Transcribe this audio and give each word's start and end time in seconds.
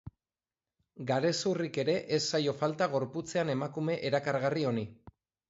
Garezurrik 1.11 1.77
ere 1.83 1.95
ez 2.17 2.19
zaio 2.31 2.55
falta 2.63 2.89
gorputzean 2.95 3.53
emakume 3.57 4.01
erakargarri 4.11 4.67
honi. 4.73 4.89